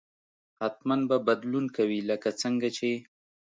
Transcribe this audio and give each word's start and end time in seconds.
حتما 0.59 0.95
به 1.09 1.17
بدلون 1.27 1.65
کوي 1.77 1.99
لکه 2.09 2.29
څنګه 2.41 2.67
چې 2.77 2.91